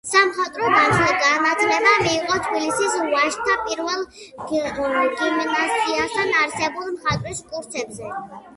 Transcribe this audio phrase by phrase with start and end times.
[0.11, 4.03] სამხატვრო განათლება მიიღო თბილისის ვაჟთა პირველ
[5.21, 8.15] გიმნაზიასთან არსებულ მხატვრის კურსებზე.